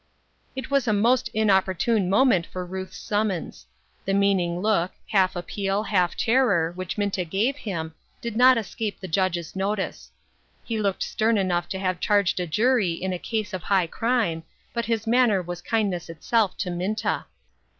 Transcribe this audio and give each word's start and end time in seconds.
It 0.55 0.71
was 0.71 0.87
a 0.87 0.93
most 0.93 1.27
inopportune 1.27 2.09
moment 2.09 2.47
for 2.47 2.65
Ruth's 2.65 2.97
summons. 2.97 3.67
The 4.03 4.15
meaning 4.15 4.59
look— 4.59 4.93
half 5.09 5.35
appeal, 5.35 5.83
half 5.83 6.15
terror— 6.17 6.71
which 6.75 6.97
Minta 6.97 7.23
gave 7.23 7.55
him, 7.55 7.93
did 8.19 8.35
not 8.35 8.57
escape 8.57 8.99
the 8.99 9.07
Judge's 9.07 9.55
notice. 9.55 10.09
He 10.63 10.79
looked 10.79 11.03
stern 11.03 11.37
enough 11.37 11.69
to 11.69 11.77
have 11.79 11.99
charged 11.99 12.39
a 12.39 12.47
jury 12.47 12.93
in 12.93 13.13
a 13.13 13.19
case 13.19 13.53
of 13.53 13.61
high 13.61 13.85
crime, 13.85 14.41
but 14.73 14.85
his 14.85 15.05
manner 15.05 15.39
was 15.39 15.61
kindness 15.61 16.09
itself 16.09 16.57
to 16.57 16.71
Minta. 16.71 17.27